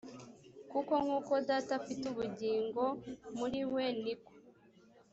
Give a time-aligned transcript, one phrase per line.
[0.71, 2.83] kuko nk uko data afite ubugingo
[3.37, 4.33] muri we ni ko